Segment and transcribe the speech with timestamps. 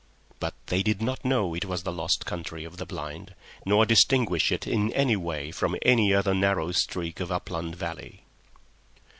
[0.39, 3.35] But they did not know it was the lost Country of the Blind,
[3.67, 8.23] nor distinguish it in any way from any other narrow streak of upland valley.